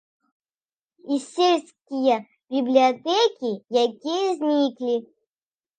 [1.15, 2.17] І сельскія
[2.57, 3.51] бібліятэкі,
[3.87, 4.95] якія зніклі.